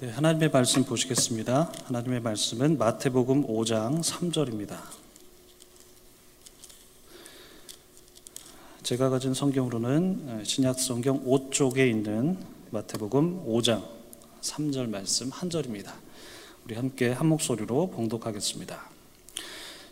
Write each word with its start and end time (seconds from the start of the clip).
네, 0.00 0.08
하나님의 0.08 0.48
말씀 0.48 0.82
보시겠습니다. 0.82 1.70
하나님의 1.84 2.20
말씀은 2.22 2.78
마태복음 2.78 3.46
5장 3.46 4.00
3절입니다. 4.02 4.78
제가 8.82 9.10
가진 9.10 9.34
성경으로는 9.34 10.42
신약 10.42 10.80
성경 10.80 11.22
5쪽에 11.26 11.86
있는 11.90 12.38
마태복음 12.70 13.44
5장 13.46 13.84
3절 14.40 14.88
말씀 14.88 15.28
한 15.28 15.50
절입니다. 15.50 15.94
우리 16.64 16.76
함께 16.76 17.10
한 17.10 17.26
목소리로 17.26 17.90
봉독하겠습니다. 17.90 18.82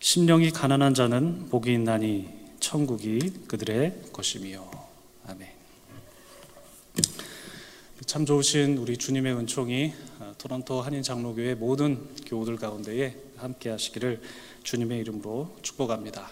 심령이 0.00 0.52
가난한 0.52 0.94
자는 0.94 1.50
복이 1.50 1.70
있나니 1.74 2.30
천국이 2.60 3.44
그들의 3.46 4.04
것이미요. 4.14 4.70
아멘. 5.26 5.57
참 8.06 8.24
좋으신 8.24 8.78
우리 8.78 8.96
주님의 8.96 9.34
은총이 9.34 9.92
어, 10.20 10.32
토론토 10.38 10.82
한인 10.82 11.02
장로교회 11.02 11.56
모든 11.56 11.98
교우들 12.26 12.56
가운데에 12.56 13.16
함께 13.36 13.70
하시기를 13.70 14.22
주님의 14.62 15.00
이름으로 15.00 15.56
축복합니다. 15.62 16.30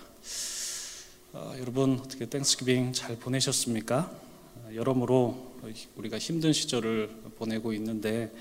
어, 1.32 1.54
여러분 1.58 2.00
어떻게 2.04 2.26
땡스기빙 2.26 2.92
잘 2.92 3.16
보내셨습니까? 3.16 4.10
어, 4.54 4.70
여러모로 4.74 5.56
우리가 5.96 6.18
힘든 6.18 6.52
시절을 6.52 7.10
보내고 7.36 7.72
있는데 7.72 8.32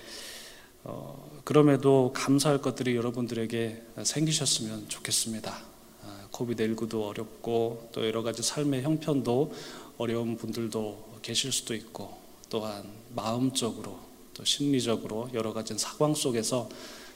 어, 0.84 1.42
그럼에도 1.44 2.14
감사할 2.14 2.62
것들이 2.62 2.96
여러분들에게 2.96 3.82
생기셨으면 4.04 4.88
좋겠습니다. 4.88 5.64
아, 6.04 6.28
코비드 6.32 6.64
19도 6.68 7.08
어렵고 7.08 7.90
또 7.92 8.06
여러 8.06 8.22
가지 8.22 8.44
삶의 8.44 8.84
형편도 8.84 9.52
어려운 9.98 10.38
분들도 10.38 11.20
계실 11.24 11.52
수도 11.52 11.74
있고 11.74 12.25
또한 12.50 12.84
마음적으로 13.16 14.00
또 14.34 14.44
심리적으로 14.44 15.30
여러 15.34 15.54
가지 15.54 15.78
상황 15.78 16.14
속에서 16.14 16.70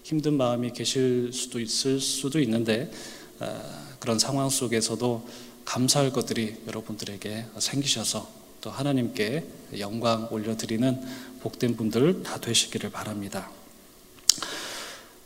힘든 0.03 0.35
마음이 0.35 0.71
계실 0.71 1.31
수도 1.33 1.59
있을 1.59 1.99
수도 1.99 2.39
있는데 2.39 2.91
어, 3.39 3.95
그런 3.99 4.17
상황 4.17 4.49
속에서도 4.49 5.27
감사할 5.65 6.11
것들이 6.11 6.55
여러분들에게 6.67 7.45
생기셔서 7.59 8.27
또 8.61 8.71
하나님께 8.71 9.45
영광 9.79 10.27
올려드리는 10.31 11.01
복된 11.41 11.77
분들 11.77 12.23
다 12.23 12.39
되시기를 12.39 12.89
바랍니다. 12.89 13.51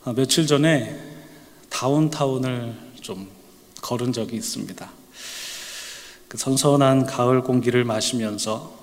어, 0.04 0.14
며칠 0.14 0.48
전에 0.48 1.00
다운타운을 1.70 2.76
좀 3.02 3.30
걸은 3.82 4.14
적이 4.14 4.36
있습니다. 4.38 4.92
그 6.28 6.38
선선한 6.38 7.06
가을 7.06 7.42
공기를 7.42 7.84
마시면서 7.84 8.83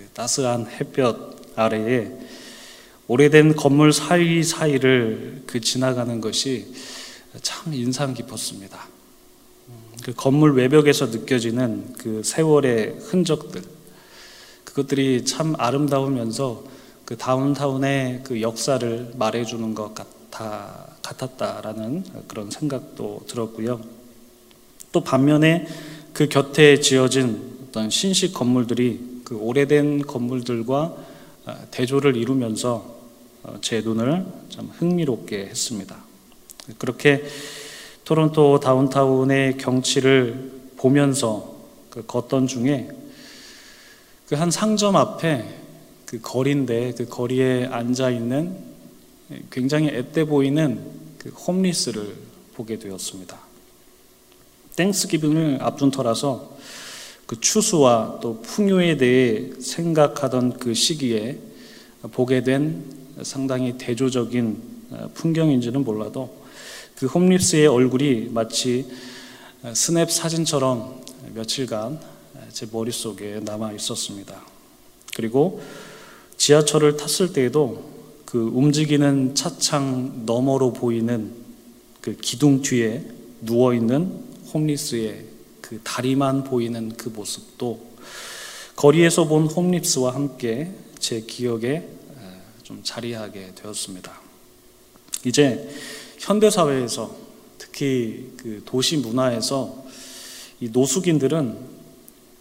그 0.00 0.08
따스한 0.14 0.66
햇볕 0.66 1.36
아래에 1.56 2.10
오래된 3.06 3.54
건물 3.54 3.92
사이사이를 3.92 5.42
그 5.46 5.60
지나가는 5.60 6.20
것이 6.22 6.72
참 7.42 7.74
인상 7.74 8.14
깊었습니다. 8.14 8.88
그 10.02 10.14
건물 10.14 10.54
외벽에서 10.54 11.06
느껴지는 11.06 11.92
그 11.98 12.22
세월의 12.24 12.96
흔적들, 13.00 13.62
그것들이 14.64 15.26
참 15.26 15.54
아름다우면서 15.58 16.64
그 17.04 17.18
다운타운의 17.18 18.22
그 18.24 18.40
역사를 18.40 19.12
말해주는 19.16 19.74
것 19.74 19.94
같아, 19.94 20.96
같았다라는 21.02 22.04
그런 22.26 22.50
생각도 22.50 23.24
들었고요. 23.26 23.82
또 24.92 25.04
반면에 25.04 25.66
그 26.14 26.28
곁에 26.28 26.80
지어진 26.80 27.58
어떤 27.68 27.90
신식 27.90 28.32
건물들이 28.32 29.09
그 29.30 29.36
오래된 29.36 30.02
건물들과 30.08 30.96
아, 31.46 31.56
대조를 31.70 32.16
이루면서 32.16 32.96
어, 33.44 33.58
제 33.60 33.80
눈을 33.80 34.26
참 34.48 34.68
흥미롭게 34.76 35.46
했습니다. 35.46 35.96
그렇게 36.78 37.22
토론토 38.04 38.58
다운타운의 38.58 39.58
경치를 39.58 40.50
보면서 40.76 41.54
그 41.90 42.04
걷던 42.06 42.48
중에 42.48 42.90
그 44.26 44.34
한 44.34 44.50
상점 44.50 44.96
앞에 44.96 45.44
그 46.06 46.20
거리인데 46.20 46.94
그 46.98 47.06
거리에 47.06 47.66
앉아 47.66 48.10
있는 48.10 48.56
굉장히 49.52 49.90
앳돼 49.90 50.24
보이는 50.24 50.80
그 51.18 51.28
홈리스를 51.28 52.16
보게 52.54 52.80
되었습니다. 52.80 53.38
땡스기빙을 54.74 55.58
앞둔 55.60 55.92
터라서 55.92 56.56
그 57.30 57.38
추수와 57.38 58.18
또 58.20 58.42
풍요에 58.42 58.96
대해 58.96 59.52
생각하던 59.60 60.54
그 60.54 60.74
시기에 60.74 61.38
보게 62.10 62.42
된 62.42 62.82
상당히 63.22 63.78
대조적인 63.78 64.62
어, 64.90 65.10
풍경인지는 65.14 65.84
몰라도 65.84 66.36
그 66.96 67.06
홈립스의 67.06 67.68
얼굴이 67.68 68.30
마치 68.32 68.84
스냅 69.74 70.10
사진처럼 70.10 71.04
며칠간 71.32 72.00
제 72.52 72.66
머릿속에 72.72 73.38
남아 73.44 73.74
있었습니다. 73.74 74.44
그리고 75.14 75.62
지하철을 76.36 76.96
탔을 76.96 77.32
때에도 77.32 77.84
그 78.24 78.40
움직이는 78.52 79.36
차창 79.36 80.24
너머로 80.26 80.72
보이는 80.72 81.30
그 82.00 82.16
기둥 82.16 82.62
뒤에 82.62 83.04
누워 83.42 83.72
있는 83.72 84.20
홈리스의 84.52 85.29
그 85.70 85.80
다리만 85.84 86.42
보이는 86.42 86.96
그 86.96 87.10
모습도 87.10 87.92
거리에서 88.74 89.28
본 89.28 89.46
홈립스와 89.46 90.12
함께 90.12 90.72
제 90.98 91.20
기억에 91.20 91.86
좀 92.64 92.80
자리하게 92.82 93.52
되었습니다. 93.54 94.20
이제 95.24 95.70
현대 96.18 96.50
사회에서 96.50 97.14
특히 97.56 98.32
그 98.36 98.62
도시 98.64 98.96
문화에서 98.96 99.84
이 100.58 100.70
노숙인들은 100.70 101.56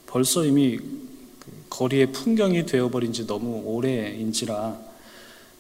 벌써 0.08 0.44
이미 0.44 0.78
그 0.78 1.52
거리의 1.70 2.12
풍경이 2.12 2.66
되어버린 2.66 3.14
지 3.14 3.28
너무 3.28 3.62
오래인지라 3.64 4.76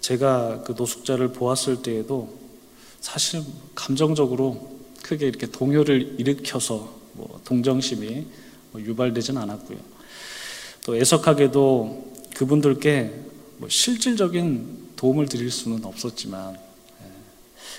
제가 0.01 0.63
그 0.63 0.73
노숙자를 0.75 1.33
보았을 1.33 1.83
때에도 1.83 2.35
사실 2.99 3.43
감정적으로 3.75 4.79
크게 5.03 5.27
이렇게 5.27 5.45
동요를 5.45 6.15
일으켜서 6.17 6.98
뭐 7.19 7.41
동정심이 7.43 8.25
뭐 8.71 8.81
유발되진 8.81 9.37
않았고요. 9.37 9.77
또 10.85 10.95
애석하게도 10.95 12.13
그분들께 12.35 13.13
뭐 13.57 13.67
실질적인 13.67 14.93
도움을 14.95 15.27
드릴 15.27 15.51
수는 15.51 15.83
없었지만 15.83 16.55
예. 16.55 17.05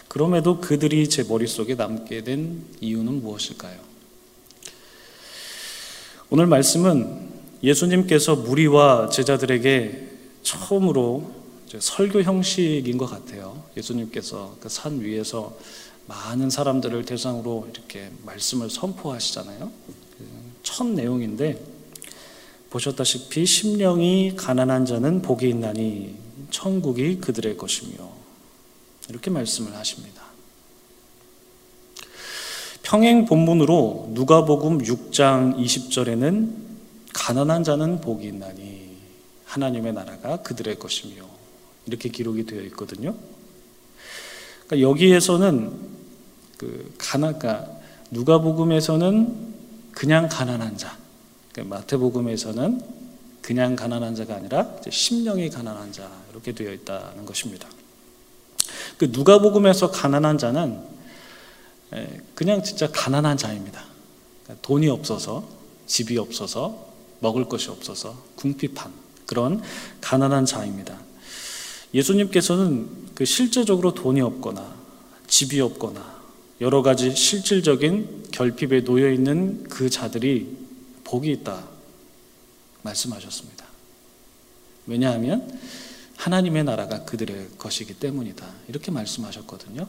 그럼에도 0.08 0.60
그들이 0.60 1.08
제 1.08 1.22
머릿속에 1.22 1.74
남게 1.74 2.22
된 2.24 2.62
이유는 2.80 3.22
무엇일까요? 3.22 3.78
오늘 6.28 6.46
말씀은 6.46 7.30
예수님께서 7.62 8.36
무리와 8.36 9.08
제자들에게 9.08 10.08
처음으로 10.42 11.32
설교 11.78 12.22
형식인 12.22 12.98
것 12.98 13.06
같아요. 13.06 13.62
예수님께서 13.76 14.56
그 14.60 14.68
산 14.68 15.00
위에서 15.00 15.56
많은 16.10 16.50
사람들을 16.50 17.04
대상으로 17.04 17.68
이렇게 17.72 18.10
말씀을 18.24 18.68
선포하시잖아요. 18.68 19.70
첫 20.64 20.84
내용인데 20.88 21.64
보셨다시피 22.70 23.46
심령이 23.46 24.34
가난한 24.34 24.86
자는 24.86 25.22
복이 25.22 25.48
있나니 25.48 26.16
천국이 26.50 27.18
그들의 27.18 27.56
것이며 27.56 28.10
이렇게 29.08 29.30
말씀을 29.30 29.72
하십니다. 29.76 30.24
평행 32.82 33.24
본문으로 33.24 34.10
누가복음 34.10 34.78
6장 34.78 35.56
20절에는 35.64 36.54
가난한 37.14 37.62
자는 37.62 38.00
복이 38.00 38.26
있나니 38.26 38.96
하나님의 39.44 39.92
나라가 39.92 40.38
그들의 40.38 40.76
것이며 40.80 41.24
이렇게 41.86 42.08
기록이 42.08 42.46
되어 42.46 42.62
있거든요. 42.62 43.14
그러니까 44.66 44.88
여기에서는 44.88 45.99
그 46.60 46.92
가나가 46.98 47.66
누가복음에서는 48.10 49.54
그냥 49.92 50.28
가난한 50.28 50.76
자, 50.76 50.98
그러니까 51.52 51.76
마태복음에서는 51.76 52.82
그냥 53.40 53.74
가난한 53.74 54.14
자가 54.14 54.34
아니라 54.34 54.76
심령이 54.90 55.48
가난한 55.48 55.90
자 55.90 56.10
이렇게 56.30 56.52
되어 56.52 56.70
있다는 56.74 57.24
것입니다. 57.24 57.66
그 58.98 59.06
누가복음에서 59.06 59.90
가난한 59.90 60.36
자는 60.36 60.82
그냥 62.34 62.62
진짜 62.62 62.90
가난한 62.92 63.38
자입니다. 63.38 63.82
그러니까 64.42 64.60
돈이 64.60 64.86
없어서 64.90 65.48
집이 65.86 66.18
없어서 66.18 66.88
먹을 67.20 67.46
것이 67.46 67.70
없어서 67.70 68.22
궁핍한 68.36 68.92
그런 69.24 69.62
가난한 70.02 70.44
자입니다. 70.44 70.98
예수님께서는 71.94 72.86
그 73.14 73.24
실제적으로 73.24 73.94
돈이 73.94 74.20
없거나 74.20 74.74
집이 75.26 75.58
없거나 75.62 76.19
여러 76.60 76.82
가지 76.82 77.14
실질적인 77.14 78.28
결핍에 78.32 78.84
놓여 78.84 79.10
있는 79.10 79.64
그 79.64 79.88
자들이 79.88 80.56
복이 81.04 81.30
있다 81.30 81.66
말씀하셨습니다. 82.82 83.64
왜냐하면 84.86 85.58
하나님의 86.16 86.64
나라가 86.64 87.04
그들의 87.04 87.48
것이기 87.56 87.94
때문이다. 87.94 88.46
이렇게 88.68 88.90
말씀하셨거든요. 88.90 89.86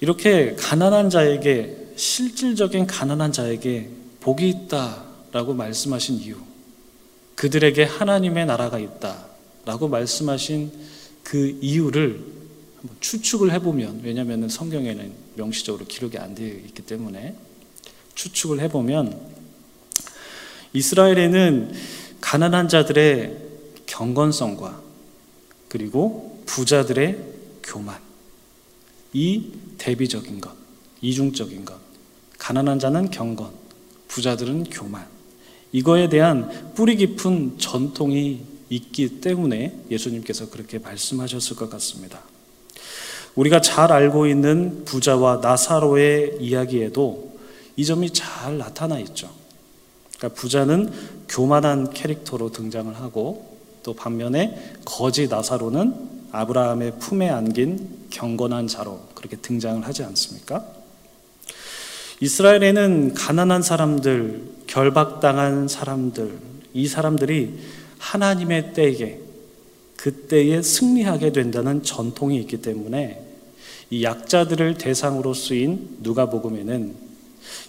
이렇게 0.00 0.54
가난한 0.56 1.08
자에게 1.08 1.92
실질적인 1.96 2.86
가난한 2.86 3.32
자에게 3.32 3.90
복이 4.20 4.48
있다라고 4.48 5.54
말씀하신 5.54 6.16
이유, 6.16 6.36
그들에게 7.36 7.84
하나님의 7.84 8.46
나라가 8.46 8.78
있다라고 8.78 9.88
말씀하신 9.88 10.72
그 11.22 11.58
이유를 11.60 12.35
추측을 13.00 13.52
해보면, 13.52 14.00
왜냐하면 14.02 14.48
성경에는 14.48 15.12
명시적으로 15.36 15.84
기록이 15.86 16.18
안 16.18 16.34
되어 16.34 16.48
있기 16.48 16.82
때문에 16.82 17.36
추측을 18.14 18.60
해보면 18.60 19.18
이스라엘에는 20.72 21.72
가난한 22.20 22.68
자들의 22.68 23.36
경건성과 23.86 24.82
그리고 25.68 26.42
부자들의 26.46 27.18
교만, 27.62 27.98
이 29.12 29.52
대비적인 29.78 30.40
것, 30.40 30.52
이중적인 31.00 31.64
것. 31.64 31.78
가난한 32.38 32.78
자는 32.78 33.10
경건, 33.10 33.50
부자들은 34.08 34.64
교만. 34.64 35.06
이거에 35.72 36.08
대한 36.08 36.72
뿌리 36.74 36.96
깊은 36.96 37.58
전통이 37.58 38.42
있기 38.70 39.20
때문에 39.20 39.78
예수님께서 39.90 40.50
그렇게 40.50 40.78
말씀하셨을 40.78 41.56
것 41.56 41.70
같습니다. 41.70 42.22
우리가 43.36 43.60
잘 43.60 43.92
알고 43.92 44.26
있는 44.26 44.84
부자와 44.84 45.36
나사로의 45.42 46.38
이야기에도 46.40 47.36
이 47.76 47.84
점이 47.84 48.10
잘 48.10 48.58
나타나 48.58 48.98
있죠. 49.00 49.30
그러니까 50.16 50.40
부자는 50.40 50.90
교만한 51.28 51.90
캐릭터로 51.90 52.50
등장을 52.50 52.92
하고 52.96 53.56
또 53.82 53.94
반면에 53.94 54.74
거지 54.84 55.28
나사로는 55.28 56.16
아브라함의 56.32 56.98
품에 56.98 57.28
안긴 57.28 58.06
경건한 58.10 58.66
자로 58.66 59.00
그렇게 59.14 59.36
등장을 59.36 59.86
하지 59.86 60.02
않습니까? 60.02 60.64
이스라엘에는 62.20 63.12
가난한 63.12 63.62
사람들, 63.62 64.42
결박당한 64.66 65.68
사람들, 65.68 66.38
이 66.72 66.88
사람들이 66.88 67.58
하나님의 67.98 68.72
때에 68.72 69.20
그때에 69.96 70.62
승리하게 70.62 71.32
된다는 71.32 71.82
전통이 71.82 72.38
있기 72.40 72.62
때문에 72.62 73.25
이 73.90 74.02
약자들을 74.02 74.78
대상으로 74.78 75.34
쓰인 75.34 75.98
누가복음에는 76.00 76.96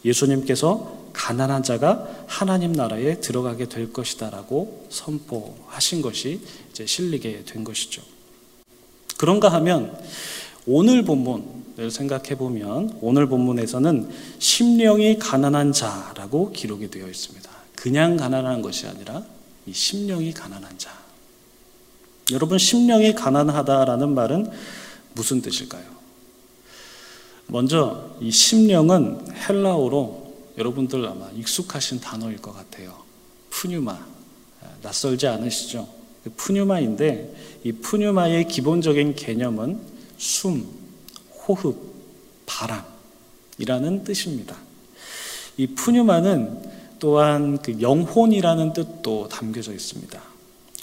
예수님께서 0.04 1.08
가난한 1.14 1.64
자가 1.64 2.08
하나님 2.28 2.72
나라에 2.72 3.20
들어가게 3.20 3.70
될 3.70 3.92
것이다라고 3.92 4.88
선포하신 4.90 6.02
것이 6.02 6.42
이제 6.72 6.86
실리게 6.86 7.44
된 7.46 7.64
것이죠. 7.64 8.02
그런가 9.18 9.50
하면 9.50 9.98
오늘 10.66 11.04
본문을 11.04 11.90
생각해 11.92 12.36
보면 12.36 12.98
오늘 13.02 13.28
본문에서는 13.28 14.10
심령이 14.40 15.18
가난한 15.18 15.72
자라고 15.72 16.52
기록이 16.52 16.92
되어 16.92 17.08
있습니다. 17.08 17.50
그냥 17.76 18.18
가난한 18.18 18.62
것이 18.62 18.86
아니라 18.86 19.24
이 19.66 19.74
심령이 19.74 20.34
가난한 20.34 20.78
자. 20.78 20.92
여러분 22.32 22.58
심령이 22.58 23.16
가난하다라는 23.16 24.14
말은 24.14 24.52
무슨 25.14 25.42
뜻일까요? 25.42 25.97
먼저 27.48 28.16
이 28.20 28.30
심령은 28.30 29.34
헬라어로 29.34 30.36
여러분들 30.58 31.06
아마 31.06 31.30
익숙하신 31.32 32.02
단어일 32.02 32.38
것 32.38 32.54
같아요. 32.54 32.96
푸뉴마. 33.50 33.98
낯설지 34.82 35.28
않으시죠? 35.28 35.88
푸뉴마인데 36.36 37.34
이 37.64 37.72
푸뉴마의 37.72 38.48
기본적인 38.48 39.16
개념은 39.16 39.80
숨, 40.18 40.68
호흡, 41.48 41.78
바람이라는 42.46 44.04
뜻입니다. 44.04 44.58
이 45.58 45.68
푸뉴마는 45.68 46.78
또한 47.00 47.60
그 47.62 47.80
영혼이라는 47.82 48.74
뜻도 48.74 49.30
담겨져 49.30 49.72
있습니다. 49.72 50.22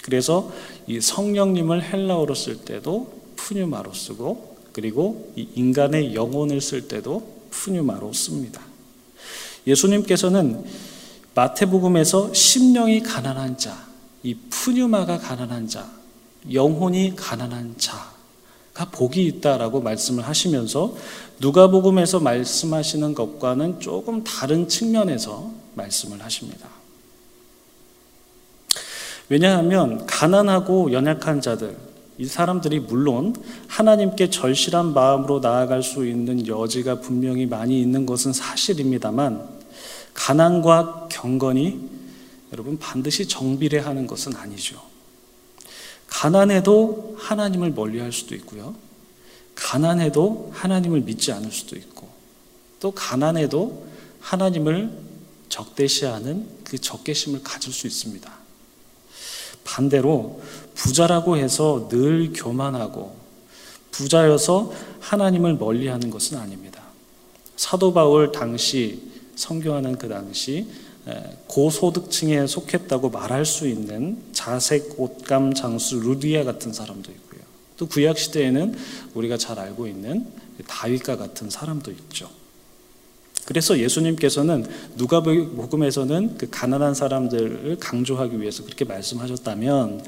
그래서 0.01 0.51
이 0.87 1.01
성령님을 1.01 1.83
헬라어로 1.83 2.33
쓸 2.35 2.57
때도 2.57 3.21
푸뉴마로 3.35 3.93
쓰고 3.93 4.54
그리고 4.75 5.31
이 5.37 5.47
인간의 5.55 6.15
영혼을 6.15 6.59
쓸 6.59 6.89
때도 6.89 7.45
푸뉴마로 7.49 8.11
씁니다. 8.11 8.61
예수님께서는 9.65 10.65
마태복음에서 11.33 12.33
심령이 12.33 13.01
가난한 13.01 13.57
자, 13.57 13.87
이 14.21 14.35
푸뉴마가 14.49 15.19
가난한 15.19 15.69
자, 15.69 15.89
영혼이 16.51 17.15
가난한 17.15 17.75
자가 17.77 18.89
복이 18.91 19.25
있다라고 19.27 19.79
말씀을 19.79 20.27
하시면서 20.27 20.93
누가복음에서 21.39 22.19
말씀하시는 22.19 23.13
것과는 23.13 23.79
조금 23.79 24.25
다른 24.25 24.67
측면에서 24.67 25.53
말씀을 25.75 26.21
하십니다. 26.21 26.67
왜냐하면 29.29 30.05
가난하고 30.05 30.91
연약한 30.91 31.39
자들, 31.39 31.94
이 32.17 32.25
사람들이 32.25 32.79
물론 32.79 33.35
하나님께 33.67 34.29
절실한 34.29 34.93
마음으로 34.93 35.41
나아갈 35.41 35.83
수 35.83 36.05
있는 36.05 36.47
여지가 36.47 37.01
분명히 37.01 37.45
많이 37.45 37.81
있는 37.81 38.05
것은 38.05 38.31
사실입니다만, 38.31 39.47
가난과 40.13 41.09
경건이 41.11 41.89
여러분 42.53 42.79
반드시 42.79 43.27
정비례하는 43.27 44.07
것은 44.07 44.35
아니죠. 44.35 44.81
가난해도 46.07 47.17
하나님을 47.19 47.71
멀리할 47.71 48.13
수도 48.13 48.33
있고요. 48.35 48.75
가난해도 49.55 50.51
하나님을 50.53 51.01
믿지 51.01 51.33
않을 51.33 51.51
수도 51.51 51.75
있고, 51.75 52.07
또 52.79 52.91
가난해도 52.91 53.87
하나님을 54.21 54.97
적대시하는 55.49 56.47
그 56.63 56.77
적개심을 56.77 57.43
가질 57.43 57.73
수 57.73 57.87
있습니다. 57.87 58.31
반대로 59.65 60.41
부자라고 60.75 61.37
해서 61.37 61.87
늘 61.89 62.31
교만하고 62.33 63.15
부자여서 63.91 64.73
하나님을 64.99 65.55
멀리 65.55 65.87
하는 65.87 66.09
것은 66.09 66.37
아닙니다. 66.37 66.83
사도 67.55 67.93
바울 67.93 68.31
당시 68.31 69.01
성교하는 69.35 69.97
그 69.97 70.09
당시 70.09 70.67
고소득층에 71.47 72.47
속했다고 72.47 73.09
말할 73.09 73.45
수 73.45 73.67
있는 73.67 74.21
자색 74.31 74.99
옷감 74.99 75.53
장수 75.53 75.99
루디아 75.99 76.43
같은 76.43 76.73
사람도 76.73 77.11
있고요. 77.11 77.41
또 77.77 77.87
구약 77.87 78.17
시대에는 78.17 78.75
우리가 79.13 79.37
잘 79.37 79.59
알고 79.59 79.87
있는 79.87 80.27
다윗과 80.67 81.17
같은 81.17 81.49
사람도 81.49 81.91
있죠. 81.91 82.29
그래서 83.45 83.77
예수님께서는 83.77 84.65
누가복음에서는 84.95 86.37
그 86.37 86.49
가난한 86.49 86.95
사람들을 86.95 87.77
강조하기 87.79 88.41
위해서 88.41 88.63
그렇게 88.63 88.85
말씀하셨다면 88.85 90.03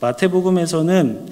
마태복음에서는 0.00 1.28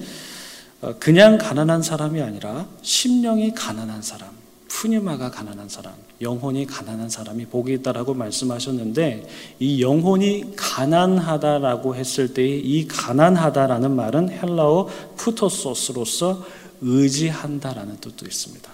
어, 0.81 0.95
그냥 0.99 1.37
가난한 1.37 1.81
사람이 1.81 2.21
아니라 2.21 2.67
심령이 2.81 3.53
가난한 3.53 4.01
사람, 4.01 4.29
푸니마가 4.67 5.31
가난한 5.31 5.69
사람, 5.69 5.93
영혼이 6.21 6.65
가난한 6.65 7.09
사람이 7.09 7.47
복이 7.47 7.73
있다라고 7.75 8.13
말씀하셨는데 8.13 9.27
이 9.59 9.81
영혼이 9.81 10.53
가난하다라고 10.55 11.95
했을 11.95 12.33
때이 12.33 12.87
가난하다라는 12.87 13.95
말은 13.95 14.29
헬라어 14.29 14.89
푸토소스로서 15.15 16.45
의지한다라는 16.81 17.97
뜻도 17.97 18.25
있습니다. 18.25 18.69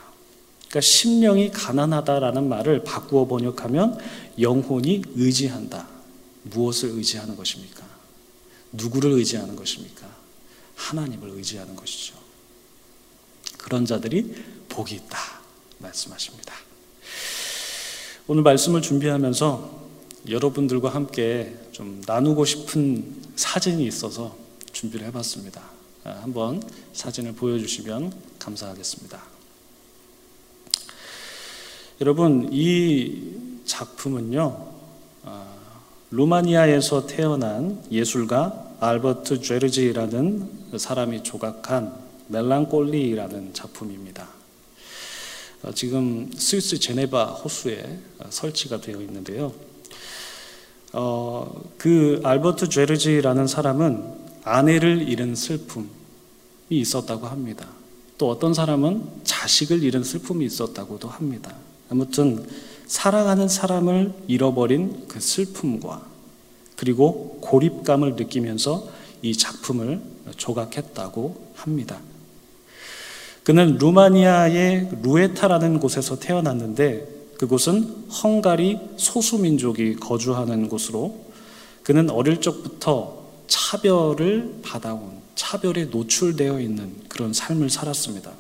그러니까 0.68 0.82
심령이 0.82 1.52
가난하다라는 1.52 2.50
말을 2.50 2.84
바꾸어 2.84 3.28
번역하면 3.28 3.98
영혼이 4.40 5.04
의지한다. 5.16 5.88
무엇을 6.44 6.90
의지하는 6.90 7.38
것입니까? 7.38 7.93
누구를 8.74 9.12
의지하는 9.12 9.56
것입니까? 9.56 10.08
하나님을 10.76 11.30
의지하는 11.30 11.76
것이죠. 11.76 12.16
그런 13.58 13.86
자들이 13.86 14.36
복이 14.70 14.96
있다 14.96 15.18
말씀하십니다. 15.80 16.54
오늘 18.28 18.44
말씀을 18.44 18.82
준비하면서 18.82 19.84
여러분들과 20.30 20.90
함께 20.90 21.58
좀 21.72 22.02
나누고 22.06 22.46
싶은 22.46 23.22
사진이 23.36 23.86
있어서 23.88 24.36
준비를 24.72 25.06
해봤습니다. 25.08 25.62
아, 26.06 26.20
한번 26.22 26.62
사진을 26.94 27.34
보여주시면 27.34 28.14
감사하겠습니다. 28.40 29.22
여러분, 32.02 32.50
이 32.52 33.62
작품은요, 33.66 34.74
아, 35.24 35.53
루마니아에서 36.16 37.08
태어난 37.08 37.82
예술가 37.90 38.76
알버트 38.80 39.42
죄르지라는 39.42 40.78
사람이 40.78 41.24
조각한 41.24 41.92
멜랑꼴리라는 42.28 43.56
작품입니다. 43.56 44.28
어, 45.64 45.72
지금 45.74 46.30
스위스 46.36 46.78
제네바 46.78 47.26
호수에 47.26 48.00
어, 48.20 48.26
설치가 48.30 48.80
되어 48.80 49.02
있는데요. 49.02 49.54
어, 50.92 51.64
그 51.80 52.22
알버트 52.24 52.70
죄르지라는 52.70 53.48
사람은 53.48 54.04
아내를 54.44 55.10
잃은 55.10 55.34
슬픔이 55.34 55.88
있었다고 56.70 57.26
합니다. 57.26 57.68
또 58.20 58.30
어떤 58.30 58.54
사람은 58.54 59.04
자식을 59.24 59.82
잃은 59.82 60.04
슬픔이 60.04 60.46
있었다고도 60.46 61.08
합니다. 61.08 61.56
아무튼 61.90 62.46
사랑하는 62.94 63.48
사람을 63.48 64.14
잃어버린 64.28 65.08
그 65.08 65.20
슬픔과 65.20 66.04
그리고 66.76 67.40
고립감을 67.42 68.16
느끼면서 68.18 68.88
이 69.24 69.36
작품을 69.36 70.00
조각했다고 70.38 71.54
합니다. 71.56 71.98
그는 73.44 73.80
루마니아의 73.80 75.00
루에타라는 75.02 75.80
곳에서 75.80 76.20
태어났는데 76.20 77.08
그곳은 77.40 78.06
헝가리 78.12 78.78
소수민족이 78.98 79.96
거주하는 79.96 80.70
곳으로 80.70 81.26
그는 81.82 82.12
어릴 82.12 82.42
적부터 82.42 83.24
차별을 83.48 84.60
받아온 84.62 85.14
차별에 85.34 85.86
노출되어 85.86 86.60
있는 86.62 86.94
그런 87.10 87.34
삶을 87.34 87.72
살았습니다. 87.72 88.32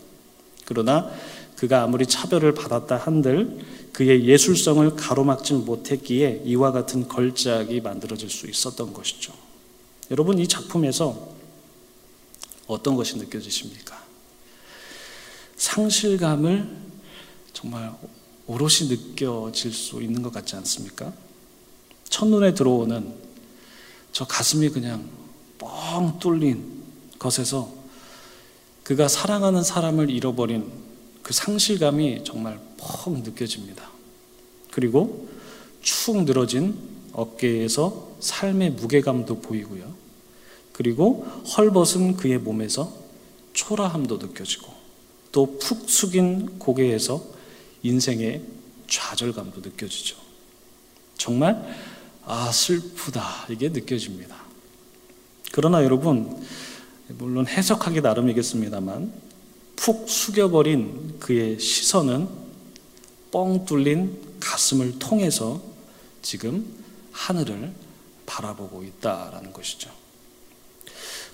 그러나 0.65 1.09
그가 1.63 1.83
아무리 1.83 2.05
차별을 2.05 2.53
받았다 2.53 2.97
한들 2.97 3.57
그의 3.93 4.25
예술성을 4.25 4.97
가로막지 4.97 5.53
못했기에 5.53 6.41
이와 6.43 6.73
같은 6.73 7.07
걸작이 7.07 7.79
만들어질 7.79 8.29
수 8.29 8.49
있었던 8.49 8.91
것이죠. 8.91 9.31
여러분 10.11 10.39
이 10.39 10.45
작품에서 10.45 11.33
어떤 12.67 12.97
것이 12.97 13.17
느껴지십니까? 13.17 13.97
상실감을 15.55 16.67
정말 17.53 17.93
오롯이 18.47 18.89
느껴질 18.89 19.71
수 19.71 20.01
있는 20.03 20.21
것 20.21 20.33
같지 20.33 20.57
않습니까? 20.57 21.13
첫눈에 22.09 22.55
들어오는 22.55 23.13
저 24.11 24.25
가슴이 24.25 24.67
그냥 24.67 25.09
뻥 25.57 26.19
뚫린 26.19 26.83
것에서 27.17 27.73
그가 28.83 29.07
사랑하는 29.07 29.63
사람을 29.63 30.09
잃어버린 30.09 30.82
그 31.23 31.33
상실감이 31.33 32.23
정말 32.23 32.59
퍽 32.77 33.17
느껴집니다. 33.21 33.89
그리고 34.71 35.29
축 35.81 36.23
늘어진 36.23 36.77
어깨에서 37.13 38.15
삶의 38.19 38.71
무게감도 38.71 39.39
보이고요. 39.41 39.93
그리고 40.73 41.25
헐벗은 41.55 42.17
그의 42.17 42.39
몸에서 42.39 42.93
초라함도 43.53 44.17
느껴지고 44.17 44.73
또 45.31 45.57
푹 45.57 45.89
숙인 45.89 46.59
고개에서 46.59 47.23
인생의 47.83 48.41
좌절감도 48.87 49.61
느껴지죠. 49.61 50.17
정말 51.17 51.63
아 52.25 52.51
슬프다 52.51 53.47
이게 53.49 53.69
느껴집니다. 53.69 54.35
그러나 55.51 55.83
여러분 55.83 56.43
물론 57.09 57.47
해석하기 57.47 58.01
나름이겠습니다만 58.01 59.11
푹 59.75 60.09
숙여버린 60.09 61.19
그의 61.19 61.59
시선은 61.59 62.27
뻥 63.31 63.65
뚫린 63.65 64.17
가슴을 64.39 64.99
통해서 64.99 65.61
지금 66.21 66.65
하늘을 67.11 67.73
바라보고 68.25 68.83
있다라는 68.83 69.53
것이죠. 69.53 69.89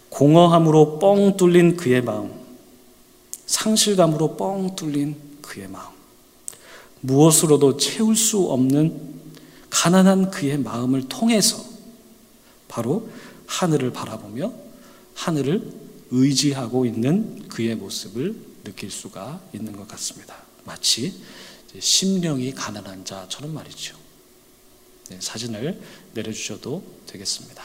공허함으로 0.10 1.00
뻥 1.00 1.38
뚫린 1.38 1.77
그의 1.77 2.01
마음, 2.01 2.34
상실감으로 3.46 4.36
뻥 4.38 4.75
뚫린 4.75 5.15
그의 5.41 5.67
마음, 5.67 5.93
무엇으로도 7.01 7.77
채울 7.77 8.15
수 8.15 8.50
없는 8.50 9.19
가난한 9.69 10.31
그의 10.31 10.58
마음을 10.58 11.08
통해서 11.08 11.63
바로 12.67 13.10
하늘을 13.46 13.91
바라보며 13.91 14.51
하늘을 15.15 15.72
의지하고 16.12 16.86
있는 16.86 17.48
그의 17.48 17.75
모습을 17.75 18.36
느낄 18.63 18.92
수가 18.92 19.42
있는 19.54 19.75
것 19.75 19.88
같습니다. 19.88 20.36
마치 20.66 21.13
심령이 21.78 22.54
가난한 22.54 23.06
자처럼 23.06 23.54
말이죠. 23.54 23.96
네, 25.10 25.18
사진을 25.20 25.82
내려주셔도 26.13 26.84
되겠습니다. 27.08 27.63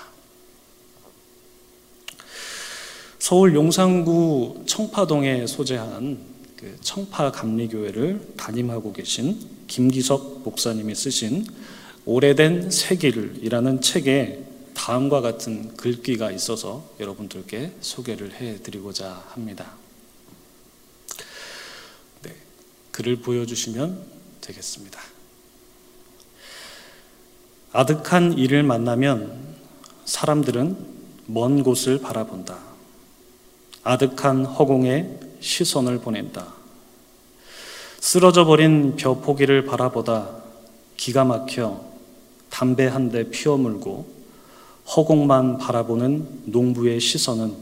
서울 3.19 3.55
용산구 3.55 4.65
청파동에 4.67 5.47
소재한 5.47 6.19
그 6.57 6.77
청파 6.83 7.33
감리교회를 7.33 8.35
담임하고 8.37 8.93
계신 8.93 9.39
김기석 9.67 10.43
목사님이 10.45 10.95
쓰신 10.95 11.47
오래된 12.05 12.71
새길이라는 12.71 13.81
책에 13.81 14.45
다음과 14.75 15.21
같은 15.21 15.77
글귀가 15.77 16.31
있어서 16.33 16.89
여러분들께 17.01 17.73
소개를 17.81 18.33
해드리고자 18.35 19.25
합니다. 19.29 19.73
네, 22.23 22.35
글을 22.91 23.17
보여주시면 23.17 24.03
되겠습니다. 24.41 25.01
아득한 27.73 28.35
이를 28.35 28.63
만나면 28.63 29.55
사람들은 30.05 30.95
먼 31.27 31.63
곳을 31.63 32.01
바라본다. 32.01 32.59
아득한 33.83 34.45
허공에 34.45 35.19
시선을 35.41 35.99
보낸다. 36.01 36.55
쓰러져 38.01 38.45
버린 38.45 38.97
벼 38.97 39.15
포기를 39.15 39.65
바라보다 39.65 40.43
기가 40.97 41.25
막혀 41.25 41.85
담배 42.51 42.87
한 42.87 43.11
대 43.11 43.31
피워 43.31 43.57
물고 43.57 44.24
허공만 44.87 45.59
바라보는 45.59 46.43
농부의 46.47 47.01
시선은 47.01 47.55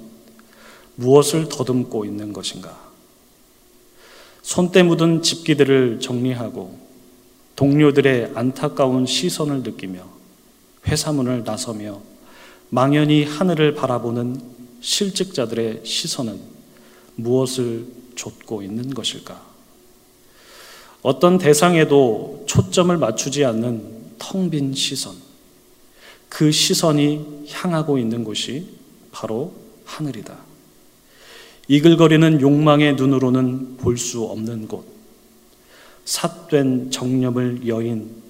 무엇을 0.96 1.48
더듬고 1.48 2.04
있는 2.04 2.32
것인가? 2.32 2.78
손때 4.42 4.82
묻은 4.82 5.22
집기들을 5.22 6.00
정리하고 6.00 6.78
동료들의 7.54 8.32
안타까운 8.34 9.06
시선을 9.06 9.62
느끼며 9.62 10.04
회사문을 10.88 11.44
나서며 11.44 12.00
망연히 12.70 13.24
하늘을 13.24 13.74
바라보는 13.74 14.40
실직자들의 14.80 15.82
시선은 15.84 16.40
무엇을 17.14 17.86
좇고 18.16 18.62
있는 18.62 18.92
것일까? 18.92 19.52
어떤 21.02 21.38
대상에도 21.38 22.44
초점을 22.46 22.96
맞추지 22.96 23.44
않는 23.44 24.02
텅 24.18 24.50
빈 24.50 24.74
시선. 24.74 25.14
그 26.32 26.50
시선이 26.50 27.44
향하고 27.50 27.98
있는 27.98 28.24
곳이 28.24 28.66
바로 29.12 29.54
하늘이다. 29.84 30.34
이글거리는 31.68 32.40
욕망의 32.40 32.94
눈으로는 32.94 33.76
볼 33.76 33.98
수 33.98 34.22
없는 34.24 34.66
곳. 34.66 34.86
삿된 36.06 36.90
정념을 36.90 37.68
여인 37.68 38.22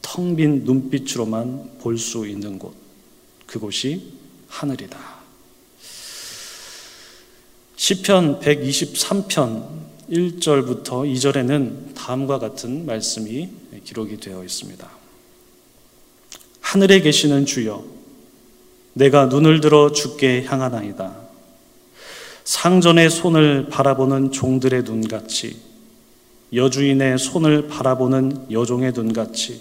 텅 0.00 0.34
빈 0.34 0.64
눈빛으로만 0.64 1.78
볼 1.78 1.98
수 1.98 2.26
있는 2.26 2.58
곳. 2.58 2.74
그곳이 3.46 4.14
하늘이다. 4.48 4.98
시편 7.76 8.40
123편 8.40 9.68
1절부터 10.10 10.84
2절에는 10.86 11.94
다음과 11.94 12.38
같은 12.38 12.86
말씀이 12.86 13.50
기록이 13.84 14.16
되어 14.16 14.42
있습니다. 14.42 15.01
하늘에 16.72 17.02
계시는 17.02 17.44
주여, 17.44 17.84
내가 18.94 19.26
눈을 19.26 19.60
들어 19.60 19.92
주께 19.92 20.42
향하나이다. 20.42 21.18
상전의 22.44 23.10
손을 23.10 23.68
바라보는 23.68 24.32
종들의 24.32 24.84
눈같이, 24.84 25.54
여주인의 26.54 27.18
손을 27.18 27.68
바라보는 27.68 28.50
여종의 28.50 28.92
눈같이, 28.92 29.60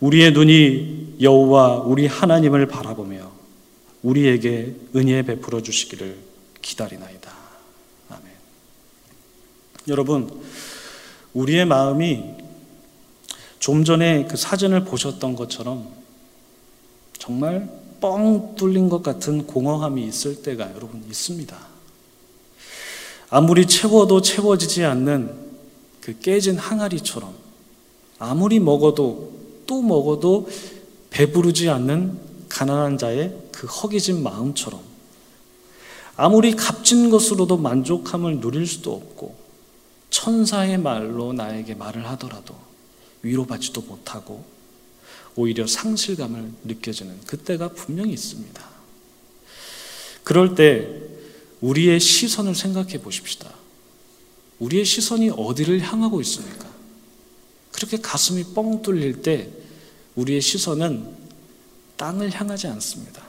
우리의 0.00 0.32
눈이 0.32 1.18
여호와 1.20 1.82
우리 1.82 2.08
하나님을 2.08 2.66
바라보며 2.66 3.30
우리에게 4.02 4.74
은혜 4.96 5.22
베풀어 5.22 5.62
주시기를 5.62 6.16
기다리나이다. 6.60 7.30
아멘. 8.08 8.32
여러분, 9.86 10.42
우리의 11.34 11.66
마음이 11.66 12.24
좀 13.60 13.84
전에 13.84 14.26
그 14.28 14.36
사진을 14.36 14.86
보셨던 14.86 15.36
것처럼 15.36 15.99
정말 17.20 17.68
뻥 18.00 18.54
뚫린 18.56 18.88
것 18.88 19.02
같은 19.02 19.46
공허함이 19.46 20.04
있을 20.06 20.42
때가 20.42 20.74
여러분 20.74 21.04
있습니다. 21.06 21.56
아무리 23.28 23.66
채워도 23.66 24.22
채워지지 24.22 24.84
않는 24.84 25.50
그 26.00 26.18
깨진 26.18 26.56
항아리처럼 26.56 27.32
아무리 28.18 28.58
먹어도 28.58 29.32
또 29.66 29.82
먹어도 29.82 30.48
배부르지 31.10 31.68
않는 31.68 32.18
가난한 32.48 32.96
자의 32.96 33.36
그 33.52 33.66
허기진 33.66 34.22
마음처럼 34.22 34.80
아무리 36.16 36.56
값진 36.56 37.10
것으로도 37.10 37.58
만족함을 37.58 38.40
누릴 38.40 38.66
수도 38.66 38.94
없고 38.94 39.36
천사의 40.08 40.78
말로 40.78 41.34
나에게 41.34 41.74
말을 41.74 42.08
하더라도 42.08 42.54
위로받지도 43.22 43.82
못하고 43.82 44.42
오히려 45.36 45.66
상실감을 45.66 46.52
느껴지는 46.64 47.18
그때가 47.26 47.68
분명히 47.68 48.12
있습니다. 48.12 48.62
그럴 50.24 50.54
때 50.54 50.88
우리의 51.60 52.00
시선을 52.00 52.54
생각해 52.54 53.00
보십시다. 53.00 53.52
우리의 54.58 54.84
시선이 54.84 55.30
어디를 55.30 55.80
향하고 55.80 56.20
있습니까? 56.20 56.68
그렇게 57.72 57.98
가슴이 57.98 58.54
뻥 58.54 58.82
뚫릴 58.82 59.22
때 59.22 59.48
우리의 60.16 60.40
시선은 60.40 61.06
땅을 61.96 62.30
향하지 62.30 62.66
않습니다. 62.68 63.22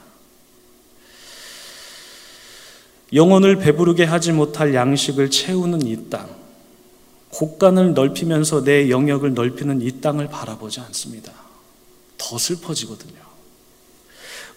영혼을 3.12 3.56
배부르게 3.56 4.04
하지 4.04 4.32
못할 4.32 4.74
양식을 4.74 5.30
채우는 5.30 5.86
이 5.86 6.08
땅, 6.08 6.34
곳간을 7.30 7.94
넓히면서 7.94 8.64
내 8.64 8.88
영역을 8.90 9.34
넓히는 9.34 9.82
이 9.82 10.00
땅을 10.00 10.28
바라보지 10.28 10.80
않습니다. 10.80 11.41
더 12.22 12.38
슬퍼지거든요. 12.38 13.20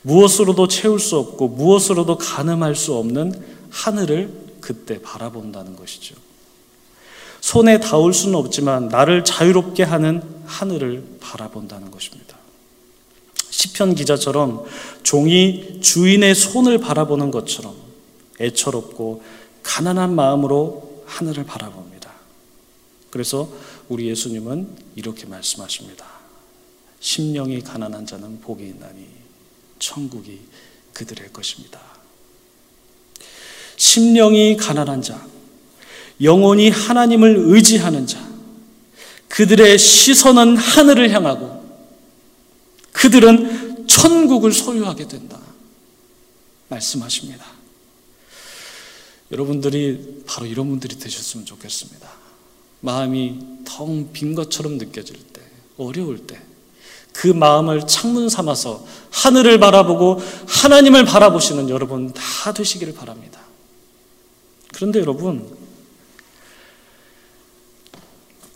무엇으로도 0.04 0.68
채울 0.68 1.00
수 1.00 1.18
없고 1.18 1.48
무엇으로도 1.48 2.20
가늠할 2.20 2.76
수 2.76 2.94
없는 2.94 3.44
하늘을 3.72 4.46
그때 4.62 5.02
바라본다는 5.02 5.76
것이죠. 5.76 6.16
손에 7.42 7.80
닿을 7.80 8.14
수는 8.14 8.36
없지만 8.36 8.90
나를 8.90 9.24
자유롭게 9.24 9.84
하는 9.84 10.22
하늘을 10.46 11.18
바라본다는 11.20 11.90
것입니다. 11.92 12.38
시편 13.50 13.96
기자처럼 13.96 14.66
종이 15.04 15.80
주인의 15.82 16.36
손을 16.36 16.78
바라보는 16.78 17.32
것처럼 17.32 17.76
애처롭고 18.40 19.24
가난한 19.64 20.14
마음으로 20.14 21.04
하늘을 21.06 21.46
바라봅니다. 21.46 22.12
그래서 23.10 23.50
우리 23.90 24.08
예수님은 24.08 24.68
이렇게 24.96 25.26
말씀하십니다. 25.26 26.15
심령이 27.06 27.62
가난한 27.62 28.08
자는 28.08 28.42
복이 28.42 28.64
있나니 28.64 29.06
천국이 29.78 30.42
그들의 30.92 31.32
것입니다. 31.32 31.80
심령이 33.78 34.58
가난한 34.58 35.04
자, 35.04 35.24
영원히 36.24 36.72
하나님을 36.72 37.36
의지하는 37.38 38.08
자, 38.08 38.28
그들의 39.28 39.78
시선은 39.78 40.58
하늘을 40.58 41.12
향하고 41.12 41.64
그들은 42.92 43.86
천국을 43.86 44.52
소유하게 44.52 45.08
된다. 45.08 45.40
말씀하십니다. 46.70 47.46
여러분들이 49.32 50.24
바로 50.26 50.48
이런 50.48 50.70
분들이 50.70 50.98
되셨으면 50.98 51.46
좋겠습니다. 51.46 52.10
마음이 52.82 53.40
텅 53.64 54.12
빈 54.12 54.34
것처럼 54.34 54.80
느껴질 54.80 55.18
때, 55.34 55.42
어려울 55.78 56.26
때, 56.26 56.42
그 57.16 57.28
마음을 57.28 57.88
창문 57.88 58.28
삼아서 58.28 58.86
하늘을 59.10 59.58
바라보고 59.58 60.22
하나님을 60.48 61.06
바라보시는 61.06 61.70
여러분 61.70 62.12
다 62.14 62.54
되시기를 62.54 62.94
바랍니다. 62.94 63.40
그런데 64.74 65.00
여러분, 65.00 65.48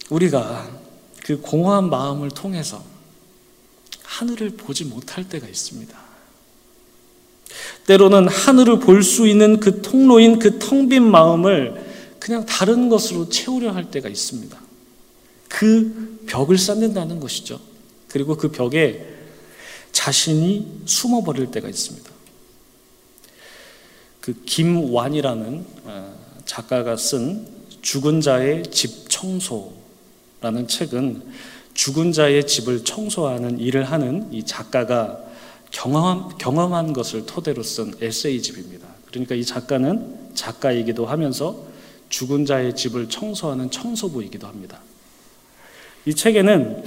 우리가 0.10 0.70
그 1.24 1.40
공허한 1.40 1.90
마음을 1.90 2.30
통해서 2.32 2.84
하늘을 4.04 4.50
보지 4.52 4.84
못할 4.86 5.30
때가 5.30 5.48
있습니다. 5.48 5.98
때로는 7.88 8.28
하늘을 8.28 8.80
볼 8.80 9.04
수 9.04 9.26
있는 9.26 9.62
그 9.62 9.82
통로인 9.82 10.38
그 10.38 10.60
텅 10.60 10.90
빈 10.90 11.10
마음을 11.10 11.88
그냥 12.20 12.46
다른 12.46 12.90
것으로 12.90 13.30
채우려 13.30 13.72
할 13.72 13.90
때가 13.90 14.10
있습니다. 14.10 14.60
그 15.48 16.20
벽을 16.28 16.58
쌓는다는 16.58 17.22
것이죠. 17.22 17.69
그리고 18.10 18.36
그 18.36 18.52
벽에 18.52 19.06
자신이 19.92 20.82
숨어버릴 20.86 21.52
때가 21.52 21.68
있습니다. 21.68 22.10
그 24.22 24.44
김완이라는 24.46 25.66
어, 25.86 26.20
작가가 26.46 26.96
쓴 26.96 27.48
죽은 27.82 28.22
자의 28.22 28.64
집 28.64 29.10
청소라는 29.10 30.68
책은 30.68 31.24
죽은 31.74 32.12
자의 32.12 32.46
집을 32.46 32.84
청소하는 32.84 33.60
일을 33.60 33.86
하는 33.86 34.32
이 34.34 34.44
작가가 34.44 35.24
경험, 35.72 36.30
경험한 36.38 36.94
것을 36.94 37.26
토대로 37.26 37.64
쓴 37.64 37.94
에세이집입니다. 38.02 38.88
그러니까 39.06 39.36
이 39.36 39.46
작가는 39.46 40.32
작가이기도 40.34 41.06
하면서 41.06 41.66
죽은 42.10 42.46
자의 42.46 42.76
집을 42.76 43.08
청소하는 43.08 43.72
청소부이기도 43.72 44.48
합니다. 44.48 44.82
이 46.06 46.14
책에는 46.14 46.84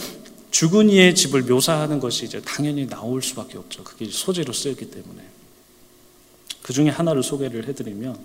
죽은 0.52 0.90
이의 0.90 1.14
집을 1.14 1.42
묘사하는 1.42 1.98
것이 1.98 2.26
이제 2.26 2.40
당연히 2.42 2.86
나올 2.86 3.22
수밖에 3.22 3.58
없죠. 3.58 3.82
그게 3.82 4.08
소재로 4.08 4.52
쓰였기 4.52 4.90
때문에. 4.90 5.22
그 6.62 6.72
중에 6.72 6.90
하나를 6.90 7.22
소개를 7.22 7.66
해드리면, 7.66 8.16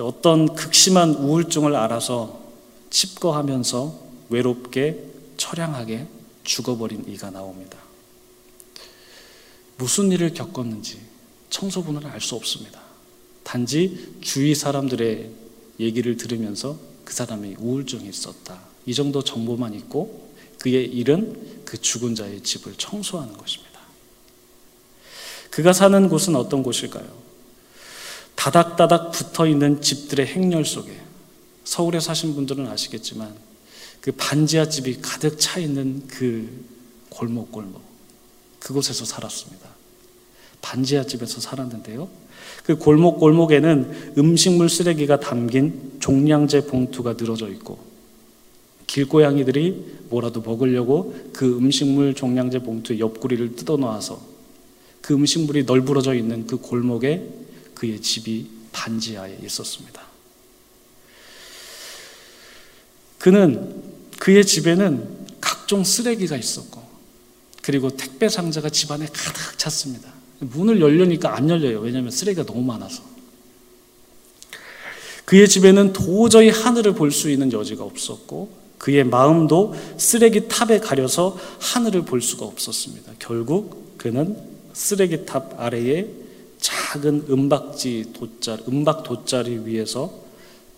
어떤 0.00 0.54
극심한 0.54 1.10
우울증을 1.10 1.76
알아서 1.76 2.42
칩거하면서 2.88 4.00
외롭게 4.30 5.04
처량하게 5.36 6.06
죽어버린 6.44 7.04
이가 7.08 7.30
나옵니다. 7.30 7.78
무슨 9.76 10.10
일을 10.10 10.32
겪었는지 10.32 10.98
청소부는 11.50 12.06
알수 12.06 12.36
없습니다. 12.36 12.80
단지 13.42 14.16
주위 14.22 14.54
사람들의 14.54 15.30
얘기를 15.78 16.16
들으면서 16.16 16.78
그 17.04 17.12
사람이 17.12 17.56
우울증이 17.58 18.08
있었다. 18.08 18.60
이 18.86 18.94
정도 18.94 19.22
정보만 19.22 19.74
있고 19.74 20.31
그의 20.62 20.86
일은 20.86 21.64
그 21.64 21.76
죽은 21.76 22.14
자의 22.14 22.40
집을 22.40 22.74
청소하는 22.76 23.36
것입니다. 23.36 23.80
그가 25.50 25.72
사는 25.72 26.08
곳은 26.08 26.36
어떤 26.36 26.62
곳일까요? 26.62 27.04
다닥다닥 28.36 29.10
붙어 29.10 29.48
있는 29.48 29.82
집들의 29.82 30.24
행렬 30.24 30.64
속에 30.64 30.96
서울에 31.64 31.98
사신 31.98 32.36
분들은 32.36 32.68
아시겠지만 32.68 33.34
그 34.00 34.12
반지하 34.12 34.68
집이 34.68 35.00
가득 35.02 35.40
차 35.40 35.58
있는 35.58 36.06
그 36.06 36.64
골목골목 37.10 37.82
그곳에서 38.60 39.04
살았습니다. 39.04 39.68
반지하 40.60 41.04
집에서 41.04 41.40
살았는데요. 41.40 42.08
그 42.62 42.76
골목골목에는 42.76 44.14
음식물 44.16 44.68
쓰레기가 44.68 45.18
담긴 45.18 45.96
종량제 45.98 46.66
봉투가 46.66 47.14
늘어져 47.14 47.48
있고 47.48 47.91
길고양이들이 48.92 50.00
뭐라도 50.10 50.42
먹으려고 50.42 51.14
그 51.32 51.56
음식물 51.56 52.12
종량제 52.12 52.58
봉투 52.58 52.98
옆구리를 52.98 53.56
뜯어 53.56 53.78
놓아서 53.78 54.20
그 55.00 55.14
음식물이 55.14 55.64
널브러져 55.64 56.14
있는 56.14 56.46
그 56.46 56.58
골목에 56.58 57.26
그의 57.74 58.02
집이 58.02 58.46
반지하에 58.72 59.38
있었습니다. 59.44 60.02
그는 63.18 63.82
그의 64.18 64.44
집에는 64.44 65.26
각종 65.40 65.84
쓰레기가 65.84 66.36
있었고 66.36 66.82
그리고 67.62 67.88
택배 67.96 68.28
상자가 68.28 68.68
집안에 68.68 69.06
가득 69.06 69.58
찼습니다. 69.58 70.12
문을 70.40 70.82
열려니까 70.82 71.34
안 71.34 71.48
열려요. 71.48 71.80
왜냐하면 71.80 72.10
쓰레기가 72.10 72.44
너무 72.44 72.60
많아서. 72.62 73.02
그의 75.24 75.48
집에는 75.48 75.94
도저히 75.94 76.50
하늘을 76.50 76.94
볼 76.94 77.10
수 77.10 77.30
있는 77.30 77.50
여지가 77.50 77.84
없었고 77.84 78.61
그의 78.82 79.04
마음도 79.04 79.76
쓰레기 79.96 80.48
탑에 80.48 80.80
가려서 80.80 81.38
하늘을 81.60 82.04
볼 82.04 82.20
수가 82.20 82.44
없었습니다. 82.46 83.12
결국 83.20 83.96
그는 83.96 84.36
쓰레기 84.72 85.24
탑 85.24 85.54
아래에 85.60 86.08
작은 86.58 87.26
은박지 87.30 88.12
돗자 88.12 88.58
은박 88.66 89.04
돗자리 89.04 89.66
위에서 89.66 90.06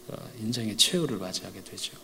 어, 0.08 0.16
인생의 0.38 0.76
최후를 0.76 1.16
맞이하게 1.16 1.64
되죠. 1.64 1.96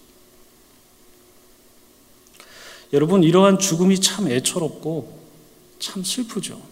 여러분 2.95 3.23
이러한 3.23 3.59
죽음이 3.59 4.01
참 4.01 4.27
애처롭고 4.31 5.21
참 5.81 6.03
슬프죠. 6.03 6.63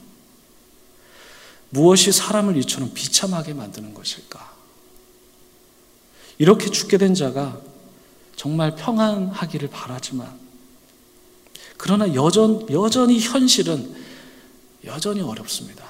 무엇이 1.69 2.13
사람을 2.13 2.57
이처럼 2.57 2.95
비참하게 2.95 3.53
만드는 3.53 3.93
것일까? 3.93 4.57
이렇게 6.39 6.71
죽게 6.71 6.97
된 6.97 7.13
자가 7.13 7.68
정말 8.39 8.77
평안하기를 8.77 9.69
바라지만 9.69 10.33
그러나 11.77 12.15
여전, 12.15 12.71
여전히 12.71 13.19
현실은 13.19 13.95
여전히 14.85 15.21
어렵습니다. 15.21 15.85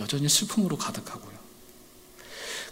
여전히 0.00 0.28
슬픔으로 0.28 0.76
가득하고요. 0.76 1.38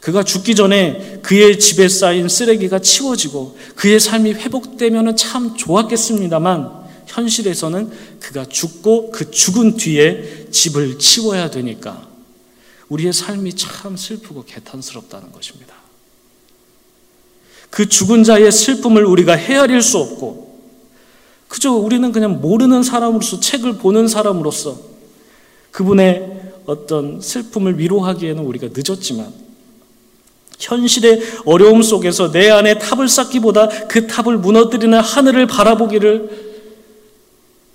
그가 0.01 0.23
죽기 0.23 0.55
전에 0.55 1.21
그의 1.23 1.59
집에 1.59 1.87
쌓인 1.89 2.29
쓰레기가 2.29 2.79
치워지고 2.79 3.59
그의 3.77 4.01
삶이 4.01 4.33
회복되면 4.33 5.17
참 5.17 5.55
좋았겠습니다만 5.55 6.89
현실에서는 7.07 8.19
그가 8.21 8.47
죽고 8.47 9.11
그 9.11 9.31
죽은 9.31 9.77
뒤에 9.77 10.49
집을 10.51 10.99
치워야 10.99 11.51
되니까 11.51 12.09
우리의 12.89 13.13
삶이 13.13 13.55
참 13.55 13.99
슬프고 13.99 14.45
개탄스럽다는 14.45 15.31
것입니다. 15.31 15.88
그 17.71 17.89
죽은 17.89 18.25
자의 18.25 18.51
슬픔을 18.51 19.05
우리가 19.05 19.35
헤아릴 19.35 19.83
수 19.83 19.99
없고 19.99 20.49
그저 21.49 21.73
우리는 21.73 22.13
그냥 22.13 22.41
모르는 22.41 22.83
사람으로서 22.83 23.41
책을 23.41 23.75
보는 23.79 24.09
사람으로서 24.09 24.79
그분의 25.71 26.53
어떤 26.67 27.21
슬픔을 27.21 27.79
위로하기에는 27.79 28.45
우리가 28.45 28.69
늦었지만 28.75 29.33
현실의 30.59 31.23
어려움 31.47 31.83
속에서 31.83 32.31
내 32.31 32.51
안에 32.51 32.79
탑을 32.79 33.09
쌓기보다 33.09 33.87
그 33.87 34.07
탑을 34.07 34.39
무너뜨리는 34.39 34.99
하늘을 34.99 35.47
바라보기를 35.47 36.49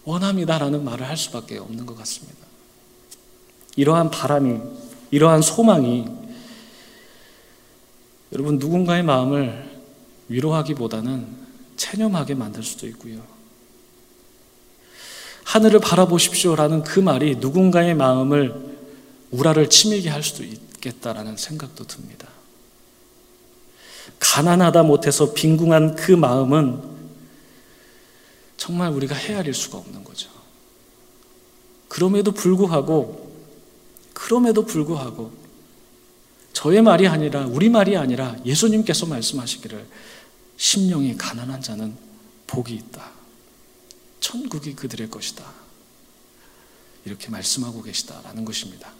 원합니다라는 0.04 0.84
말을 0.84 1.08
할 1.08 1.16
수밖에 1.16 1.58
없는 1.58 1.86
것 1.86 1.98
같습니다. 1.98 2.40
이러한 3.76 4.12
바람이, 4.12 4.60
이러한 5.12 5.42
소망이 5.42 6.06
여러분 8.34 8.58
누군가의 8.58 9.04
마음을 9.04 9.73
위로하기보다는 10.30 11.28
체념하게 11.76 12.36
만들 12.36 12.64
수도 12.64 12.88
있고요. 12.88 13.22
하늘을 15.44 15.80
바라보십시오라는 15.80 16.84
그 16.84 17.00
말이 17.00 17.36
누군가의 17.36 17.96
마음을 17.96 18.74
우라를 19.32 19.70
치밀게 19.70 20.10
할 20.10 20.24
수도 20.24 20.44
있겠다라는 20.44 21.38
생각도 21.38 21.86
듭니다. 21.86 22.28
가난하다 24.20 24.84
못해서 24.84 25.34
빈궁한 25.34 25.96
그 25.96 26.12
마음은 26.12 26.82
정말 28.58 28.92
우리가 28.92 29.16
헤아릴 29.16 29.54
수가 29.54 29.78
없는 29.78 30.04
거죠. 30.04 30.30
그럼에도 31.88 32.32
불구하고, 32.32 33.32
그럼에도 34.14 34.66
불구하고, 34.66 35.32
저의 36.54 36.82
말이 36.82 37.08
아니라, 37.08 37.46
우리 37.46 37.70
말이 37.70 37.98
아니라 37.98 38.36
예수님께서 38.46 39.06
말씀하시기를, 39.06 39.86
심령이 40.64 41.18
가난한 41.18 41.62
자는 41.62 41.94
복이 42.48 42.74
있다. 42.74 43.12
천국이 44.22 44.74
그들의 44.76 45.10
것이다. 45.10 45.44
이렇게 47.04 47.28
말씀하고 47.28 47.82
계시다라는 47.82 48.46
것입니다. 48.46 48.94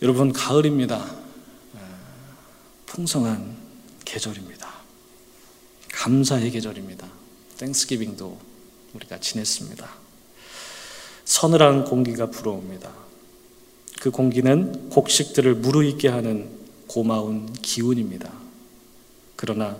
여러분, 0.00 0.32
가을입니다. 0.32 1.14
풍성한 2.86 3.54
계절입니다. 4.06 4.66
감사의 5.92 6.52
계절입니다. 6.52 7.06
땡스기빙도 7.58 8.40
우리가 8.94 9.20
지냈습니다. 9.20 9.90
서늘한 11.26 11.84
공기가 11.84 12.30
불어옵니다. 12.30 12.94
그 14.00 14.10
공기는 14.10 14.88
곡식들을 14.88 15.56
무르익게 15.56 16.08
하는 16.08 16.65
고마운 16.86 17.52
기운입니다. 17.52 18.32
그러나 19.36 19.76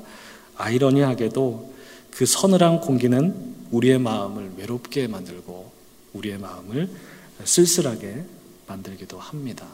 아이러니하게도 0.56 1.74
그 2.10 2.26
서늘한 2.26 2.80
공기는 2.80 3.54
우리의 3.70 3.98
마음을 3.98 4.52
외롭게 4.56 5.06
만들고 5.06 5.72
우리의 6.12 6.38
마음을 6.38 6.90
쓸쓸하게 7.44 8.24
만들기도 8.66 9.18
합니다. 9.18 9.66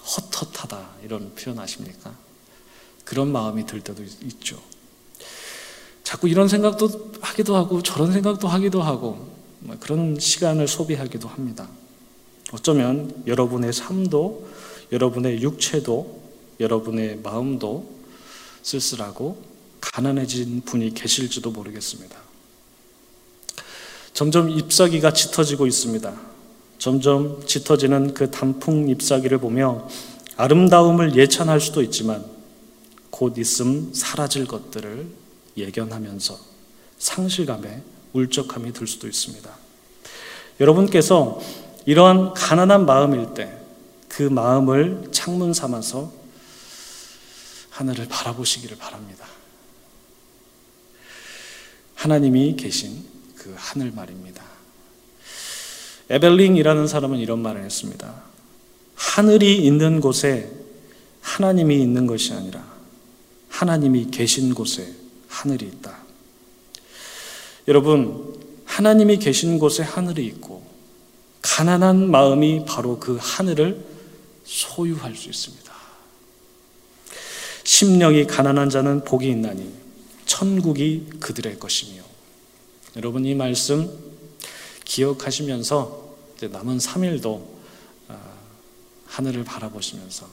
헛헛하다 0.00 0.90
이런 1.04 1.34
표현 1.34 1.58
아십니까? 1.58 2.14
그런 3.04 3.32
마음이 3.32 3.66
들 3.66 3.80
때도 3.80 4.02
있죠. 4.02 4.60
자꾸 6.04 6.28
이런 6.28 6.48
생각도 6.48 7.12
하기도 7.20 7.56
하고 7.56 7.82
저런 7.82 8.12
생각도 8.12 8.48
하기도 8.48 8.82
하고 8.82 9.32
뭐 9.60 9.76
그런 9.80 10.18
시간을 10.18 10.68
소비하기도 10.68 11.28
합니다. 11.28 11.68
어쩌면 12.52 13.22
여러분의 13.26 13.72
삶도 13.72 14.46
여러분의 14.92 15.42
육체도 15.42 16.20
여러분의 16.60 17.20
마음도 17.22 17.88
쓸쓸하고 18.62 19.42
가난해진 19.80 20.62
분이 20.64 20.94
계실지도 20.94 21.50
모르겠습니다. 21.50 22.16
점점 24.12 24.50
잎사귀가 24.50 25.12
짙어지고 25.12 25.66
있습니다. 25.66 26.12
점점 26.78 27.44
짙어지는 27.46 28.14
그 28.14 28.30
단풍 28.30 28.88
잎사귀를 28.88 29.38
보며 29.38 29.88
아름다움을 30.36 31.16
예찬할 31.16 31.60
수도 31.60 31.82
있지만 31.82 32.24
곧 33.10 33.38
있음 33.38 33.92
사라질 33.94 34.46
것들을 34.46 35.06
예견하면서 35.56 36.38
상실감에 36.98 37.82
울적함이 38.12 38.72
들 38.72 38.86
수도 38.86 39.08
있습니다. 39.08 39.50
여러분께서 40.60 41.40
이러한 41.86 42.34
가난한 42.34 42.86
마음일 42.86 43.34
때 43.34 43.61
그 44.12 44.24
마음을 44.24 45.08
창문 45.10 45.54
삼아서 45.54 46.12
하늘을 47.70 48.08
바라보시기를 48.08 48.76
바랍니다. 48.76 49.26
하나님이 51.94 52.56
계신 52.56 53.06
그 53.38 53.54
하늘 53.56 53.90
말입니다. 53.90 54.44
에벨링이라는 56.10 56.86
사람은 56.86 57.20
이런 57.20 57.38
말을 57.38 57.64
했습니다. 57.64 58.22
하늘이 58.94 59.64
있는 59.64 60.02
곳에 60.02 60.52
하나님이 61.22 61.80
있는 61.80 62.06
것이 62.06 62.34
아니라 62.34 62.70
하나님이 63.48 64.10
계신 64.10 64.52
곳에 64.52 64.92
하늘이 65.28 65.64
있다. 65.68 65.96
여러분, 67.66 68.38
하나님이 68.66 69.16
계신 69.16 69.58
곳에 69.58 69.82
하늘이 69.82 70.26
있고 70.26 70.62
가난한 71.40 72.10
마음이 72.10 72.66
바로 72.66 72.98
그 72.98 73.16
하늘을 73.18 73.91
소유할 74.44 75.14
수 75.14 75.28
있습니다. 75.28 75.72
심령이 77.64 78.26
가난한 78.26 78.70
자는 78.70 79.04
복이 79.04 79.28
있나니 79.28 79.72
천국이 80.26 81.08
그들의 81.20 81.58
것이며 81.58 82.02
여러분 82.96 83.24
이 83.24 83.34
말씀 83.34 83.90
기억하시면서 84.84 86.02
남은 86.50 86.78
3일도 86.78 87.46
아, 88.08 88.18
하늘을 89.06 89.44
바라보시면서 89.44 90.28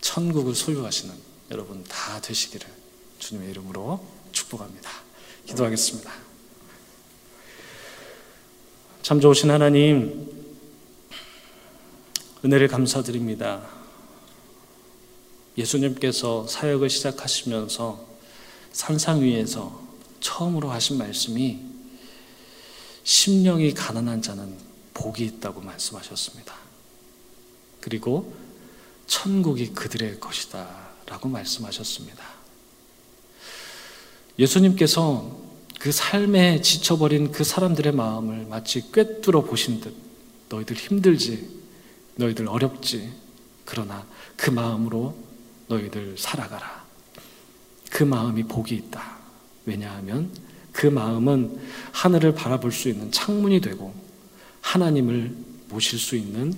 천국을 0.00 0.54
소유하시는 0.54 1.14
여러분 1.50 1.84
다 1.84 2.20
되시기를 2.20 2.66
주님의 3.18 3.50
이름으로 3.50 4.04
축복합니다. 4.32 4.90
기도하겠습니다. 5.46 6.12
참 9.02 9.20
좋으신 9.20 9.50
하나님, 9.50 10.41
은혜를 12.44 12.68
감사드립니다. 12.68 13.62
예수님께서 15.56 16.46
사역을 16.48 16.90
시작하시면서 16.90 18.04
산상 18.72 19.22
위에서 19.22 19.80
처음으로 20.20 20.70
하신 20.70 20.98
말씀이 20.98 21.60
심령이 23.04 23.74
가난한 23.74 24.22
자는 24.22 24.56
복이 24.94 25.24
있다고 25.24 25.60
말씀하셨습니다. 25.60 26.54
그리고 27.80 28.34
천국이 29.06 29.72
그들의 29.72 30.20
것이다 30.20 30.90
라고 31.06 31.28
말씀하셨습니다. 31.28 32.24
예수님께서 34.38 35.38
그 35.78 35.92
삶에 35.92 36.60
지쳐버린 36.60 37.32
그 37.32 37.44
사람들의 37.44 37.92
마음을 37.92 38.46
마치 38.46 38.90
꿰뚫어 38.92 39.42
보신 39.42 39.80
듯 39.80 39.94
너희들 40.48 40.76
힘들지, 40.76 41.61
너희들 42.16 42.48
어렵지, 42.48 43.10
그러나 43.64 44.06
그 44.36 44.50
마음으로 44.50 45.16
너희들 45.68 46.16
살아가라. 46.18 46.84
그 47.90 48.04
마음이 48.04 48.44
복이 48.44 48.74
있다. 48.74 49.18
왜냐하면 49.64 50.30
그 50.72 50.86
마음은 50.86 51.58
하늘을 51.92 52.34
바라볼 52.34 52.72
수 52.72 52.88
있는 52.88 53.12
창문이 53.12 53.60
되고 53.60 53.94
하나님을 54.62 55.34
모실 55.68 55.98
수 55.98 56.16
있는 56.16 56.54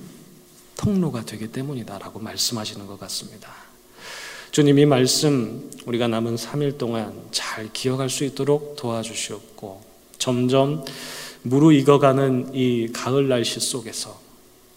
통로가 0.77 1.25
되기 1.25 1.49
때문이다라고 1.49 2.21
말씀하시는 2.21 2.87
것 2.87 2.99
같습니다. 3.01 3.53
주님 4.51 4.79
이 4.79 4.87
말씀 4.87 5.71
우리가 5.85 6.07
남은 6.07 6.37
3일 6.37 6.79
동안 6.79 7.21
잘 7.33 7.73
기억할 7.73 8.09
수 8.09 8.25
있도록 8.25 8.77
도와주시옵고 8.77 9.83
점점 10.19 10.85
무르익어가는 11.43 12.55
이 12.55 12.89
가을 12.93 13.29
날씨 13.29 13.61
속에서 13.61 14.24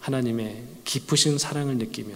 하나님의 0.08 0.64
깊으신 0.86 1.38
사랑을 1.38 1.78
느끼며 1.78 2.16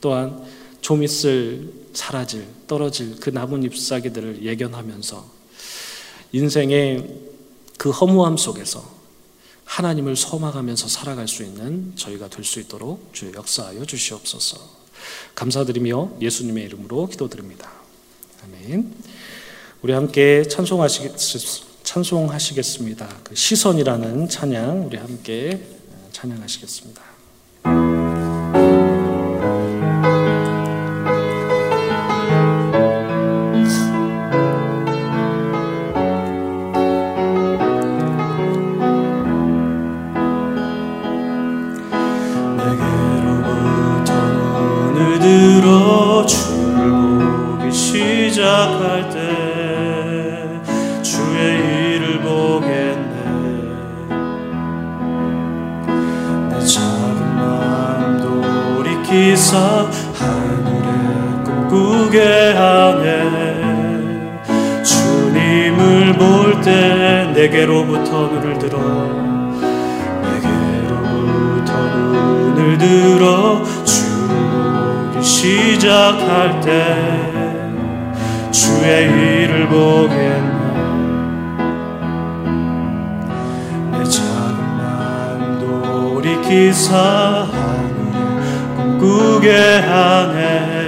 또한 0.00 0.44
좀 0.80 1.02
있을 1.02 1.72
사라질 1.92 2.46
떨어질 2.68 3.16
그 3.18 3.30
남은 3.30 3.64
잎사귀들을 3.64 4.44
예견하면서 4.44 5.24
인생의 6.32 7.20
그 7.78 7.90
허무함 7.90 8.36
속에서 8.36 8.88
하나님을 9.64 10.16
소망하면서 10.16 10.86
살아갈 10.88 11.26
수 11.26 11.42
있는 11.42 11.92
저희가 11.96 12.28
될 12.28 12.44
수 12.44 12.60
있도록 12.60 13.10
주 13.12 13.32
역사하여 13.32 13.84
주시옵소서. 13.84 14.82
감사드리며 15.34 16.18
예수님의 16.20 16.64
이름으로 16.64 17.08
기도드립니다. 17.08 17.72
아멘. 18.44 18.94
우리 19.82 19.92
함께 19.92 20.44
찬송하시, 20.44 21.10
찬송하시겠습니다. 21.82 23.08
그 23.24 23.34
시선이라는 23.34 24.28
찬양 24.28 24.86
우리 24.86 24.96
함께 24.96 25.66
찬양하시겠습니다. 26.12 27.11
돌이 27.62 27.91
꿈꾸게 89.12 89.52
하네 89.52 90.81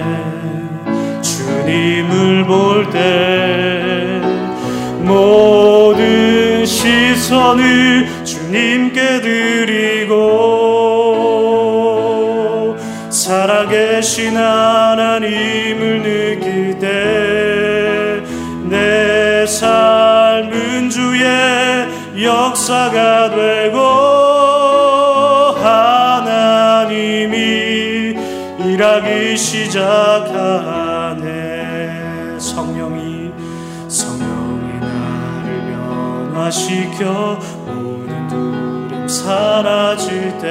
시작하네 29.75 31.25
성령이 32.39 33.33
성령이 33.89 34.79
나를 34.79 35.75
변화시켜 36.33 37.41
모든 37.67 38.29
두려움 38.29 39.09
사라질 39.09 40.39
때 40.39 40.47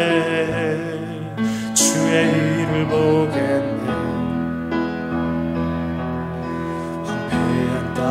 주의 1.74 2.28
일을 2.28 2.86
보겠네. 2.90 3.86
황폐한 7.06 7.94
땅 7.94 8.04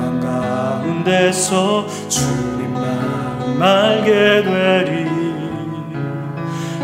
한가운데서 0.00 1.88
주님만 2.08 3.60
알게 3.60 4.44
되리. 4.44 5.10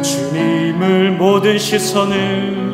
주님을 0.02 1.12
모든 1.12 1.56
시선을 1.56 2.67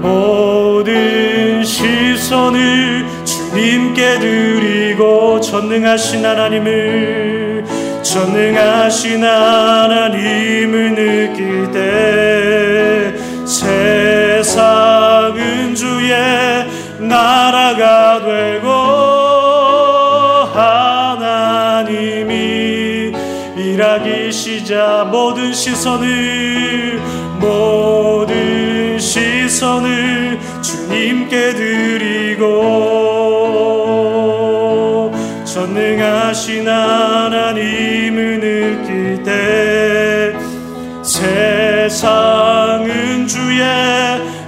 모든 0.00 1.64
시선을 1.64 3.06
주님께 3.24 4.18
드리고 4.18 5.40
전능하신 5.40 6.24
하나님을 6.24 7.64
전능하신 8.02 9.24
하나님을 9.24 10.94
느낄 10.94 11.70
때 11.70 13.14
세상은 13.44 14.64
주의 15.74 16.14
나라가 16.98 18.20
되고 18.24 18.68
하나님이 21.78 23.12
일하기 23.56 24.32
시작. 24.32 25.08
모든 25.10 25.52
시선을 25.52 27.00
모든 27.40 28.07
시선을 29.58 30.38
주님께 30.62 31.52
드리고 31.54 32.44
전능하신 35.44 36.68
하나님을 36.68 38.38
느낄 38.38 39.20
때 39.24 40.32
세상은 41.02 42.16
주의 43.26 43.58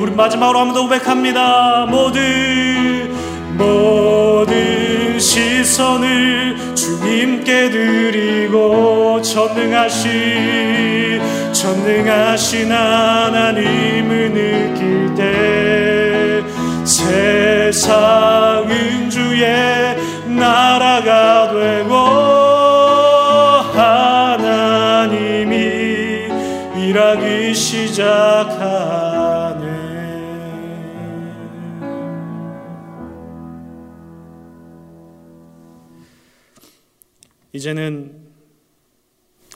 우리 0.00 0.12
마지막으로 0.12 0.60
한 0.60 0.68
번 0.68 0.74
더 0.74 0.82
고백합니다. 0.82 1.86
모든 1.86 3.10
모든 3.58 5.18
시선을 5.18 6.69
주님께 7.10 7.70
드리고 7.70 9.20
전능하신 9.20 10.10
전능하신 11.52 12.70
하나님을 12.70 14.32
느낄 14.32 15.12
때 15.16 16.40
세상은 16.84 17.90
주의 19.10 19.96
나라가 20.28 21.50
되고 21.52 21.94
하나님이 23.74 25.56
일하기 26.76 27.52
시작하 27.52 28.99
이제는 37.60 38.10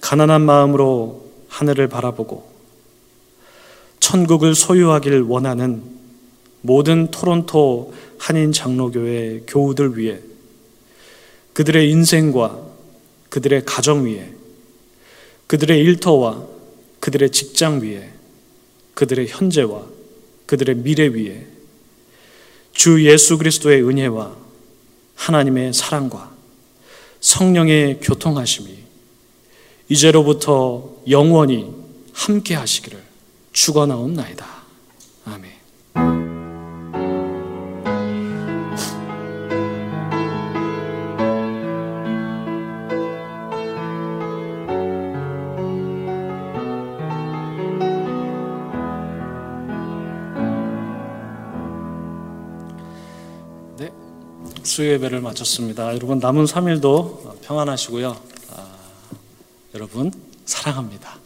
가난한 0.03 0.43
마음으로 0.43 1.27
하늘을 1.49 1.89
바라보고 1.89 2.53
천국을 3.99 4.55
소유하길 4.55 5.23
원하는 5.23 5.83
모든 6.61 7.11
토론토 7.11 7.95
한인 8.19 8.53
장로교회 8.53 9.45
교우들 9.47 9.97
위해 9.97 10.21
그들의 11.55 11.91
인생과 11.91 12.61
그들의 13.31 13.65
가정 13.65 14.05
위에 14.05 14.35
그들의 15.47 15.79
일터와 15.81 16.47
그들의 17.01 17.31
직장 17.31 17.81
위에 17.81 18.13
그들의 18.93 19.29
현재와 19.29 19.83
그들의 20.45 20.75
미래 20.77 21.07
위에 21.07 21.47
주 22.75 23.03
예수 23.07 23.39
그리스도의 23.39 23.83
은혜와 23.83 24.37
하나님의 25.15 25.73
사랑과 25.73 26.34
성령의 27.25 28.01
교통하심이 28.03 28.69
이제로부터 29.89 30.91
영원히 31.09 31.73
함께 32.13 32.55
하시기를 32.55 33.03
축원하옵나이다. 33.55 34.54
수요 54.75 54.91
예배를 54.95 55.21
마쳤습니다. 55.21 55.95
여러분 55.95 56.19
남은 56.19 56.47
3일도 56.47 57.41
평안하시고요. 57.43 58.17
아, 58.57 58.67
여러분 59.73 60.11
사랑합니다. 60.47 61.17